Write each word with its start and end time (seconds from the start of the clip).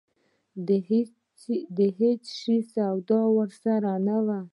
د 1.77 1.79
هېڅ 1.99 2.23
شي 2.39 2.57
سودا 2.73 3.19
راسره 3.35 3.93
نه 4.07 4.17
وه. 4.25 4.39